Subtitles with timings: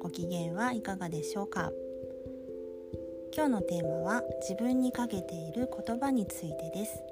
[0.00, 1.70] ご機嫌はいかがでしょうか？
[3.36, 7.02] 今日のテーマは自分にかけている言葉についてです。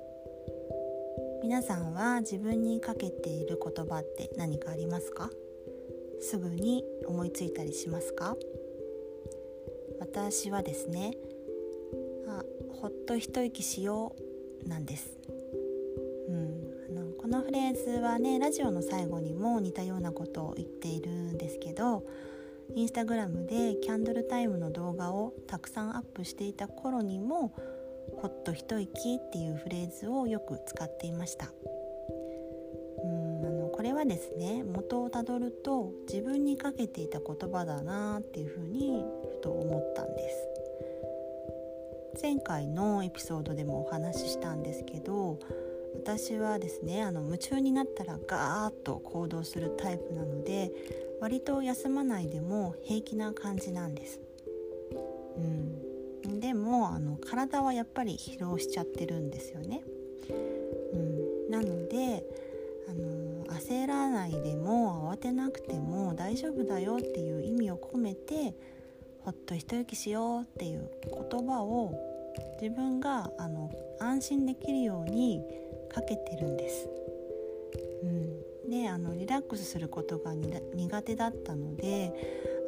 [1.43, 5.31] 皆さんは自分にかけている言葉って何かありますか？
[6.21, 8.35] すぐに思いついたりしますか？
[10.01, 11.13] 私はですね
[12.27, 12.43] あ
[12.81, 14.17] ほっと一息しよ
[14.65, 15.19] うなんです。
[17.21, 22.07] このフレーズはねラジオの最後にも似たようなことを言っているんですけど
[22.75, 27.55] インスタグラムでキャンドルタイムの動画をたくさんアップしていた頃にも
[28.21, 31.53] 「ほっと一息」っていうフレーズをよく使っていました。
[33.03, 40.49] うんあのこれはですね元をたどると自分にかけていた言葉だなっていうふうにふと思ったんです。
[42.21, 45.39] 前回のエピソードでもお話ししたんですけど
[45.95, 50.73] 私はですねあの夢中になったらガーッと行動するタイプなので
[51.21, 54.21] 割と休まないでも平気な感じなんです。
[55.37, 59.83] うん、でもあの体はやっぱり疲労しちゃってるんですよね。
[60.93, 62.25] うん、なので
[62.89, 68.55] あの焦らないでも慌てなくても大丈夫だよっていう意味を込めて
[69.21, 70.89] ほっと一息しようっていう
[71.31, 71.93] 言葉を
[72.61, 75.43] 自分があの安心できるように
[75.89, 76.89] かけてるんです。
[78.03, 78.07] う
[78.67, 82.13] ん、であのリラックスすることが苦手だったので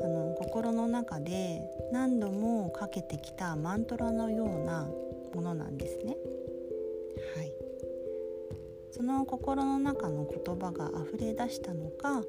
[0.02, 1.62] あの心の中で
[1.92, 4.89] 何度もかけてきたマントラのような
[5.34, 6.17] ものなんですね。
[7.36, 7.52] はい、
[8.90, 12.22] その心の中の言葉が溢れ出したのか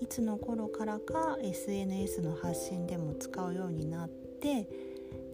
[0.00, 4.68] いつの頃からか SNS の発信でも使うようになって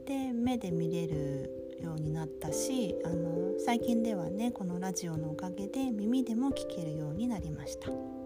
[0.04, 7.90] で目で見れるようになったしあの最近ではねこのラジオのおかげで耳でも聞けるようになりました。
[7.90, 8.18] うん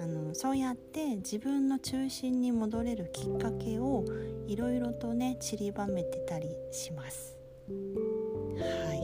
[0.00, 4.04] あのそうやって自分の中心に戻れるきっかけを
[4.46, 7.36] いろいろとね散りばめてたりします。
[7.68, 8.98] はい、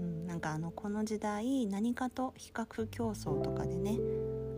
[0.00, 3.98] うん、なんかあのこの時代何かと比較競争とかでね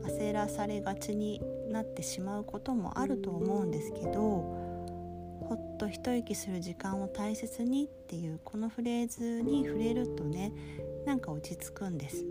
[0.03, 4.70] 焦らされがちになってしまうこともあると思うんですけど
[5.51, 10.53] ほっと一息する時間を大切にっていうこのフレーズに触れるとね
[11.05, 12.25] なんか落ち着くんです。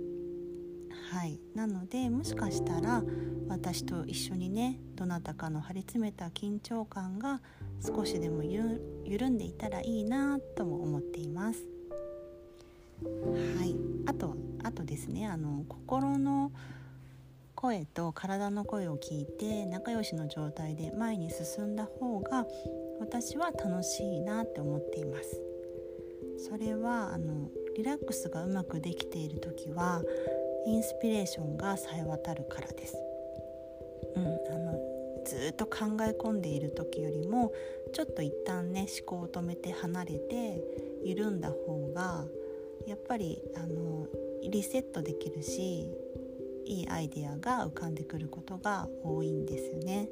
[1.12, 1.38] はい。
[1.54, 3.04] なのでもしかしたら
[3.50, 7.42] 私と一緒にねどなたかの張り詰めた緊張感が
[7.86, 11.68] 少しでも緩んでいたらいいなとも思っています。
[13.04, 13.76] はい。
[14.06, 16.54] あとあとですねあの心の
[17.62, 22.46] 声と体の声を聞いて仲良しの状態で前に進んだ方が
[23.02, 25.42] 私は楽しいなって思っています。
[26.38, 30.02] それはあのリラックスがうまくできている時は
[30.68, 32.96] インスピレーションがさえ渡るからです、
[34.16, 34.28] うん、あ
[34.58, 34.80] の
[35.26, 37.52] ずっと考え込んでいる時よりも
[37.92, 40.64] ちょっと一旦ね思考を止めて離れて
[41.04, 42.24] 緩んだ方が
[42.88, 44.08] やっぱりあの
[44.50, 45.90] リセットできるし
[46.70, 50.08] いいアイデアが浮かんでくることが多いんですよね。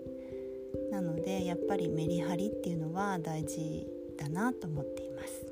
[0.91, 3.87] なのでやっぱりメリハリっていうのは大事
[4.17, 5.45] だなと思っています。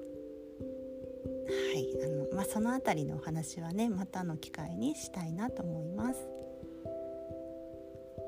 [1.47, 6.27] はいあのまあ、その辺りのお話はねまたの機会にしたいなと思います。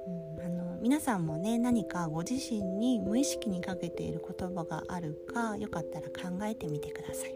[0.08, 7.34] うん、あの皆さんもね何かご自身に無意識にかけている言葉があるかよかったら考えてみてください。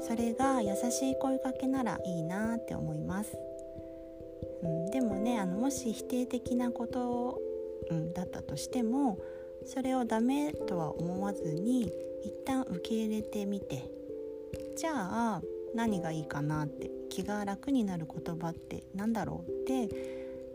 [0.00, 3.38] それが優しい声かけならいいなって思います。
[4.62, 7.40] うん、でもねあのもし否定的なこと
[7.90, 9.18] うん、だったとしても
[9.64, 11.92] それをダメとは思わずに
[12.22, 13.90] 一旦受け入れてみて
[14.76, 15.42] じゃあ
[15.74, 19.94] 何がいいかなって気が楽になる言葉って何だろうって、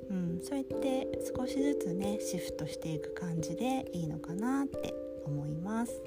[0.09, 4.93] うん、そうやって少しずつねシフトしていく感じでいいのかなって
[5.25, 6.01] 思います。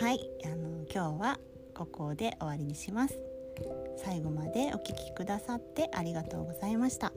[0.00, 1.38] はいあの今日は
[1.74, 3.37] ここで終わりにします。
[3.96, 7.12] 最後までお聴きくださってありがとうございました。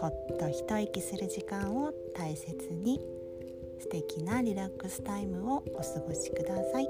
[0.00, 3.00] ほっと一息する時間を大切に
[3.80, 6.88] 素敵なリラックスタイムをお過ごしください。